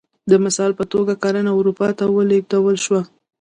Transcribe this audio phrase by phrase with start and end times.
[0.31, 3.01] د مثال په توګه کرنه اروپا ته ولېږدول شوه